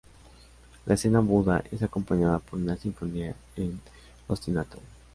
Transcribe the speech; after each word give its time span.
La 0.87 0.95
escena 0.95 1.21
muda 1.21 1.63
es 1.71 1.83
acompañada 1.83 2.39
por 2.39 2.57
una 2.59 2.75
sinfonía 2.75 3.35
en 3.55 3.79
ostinato. 4.27 4.79